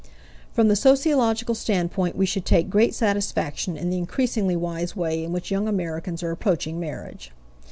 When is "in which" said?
5.23-5.51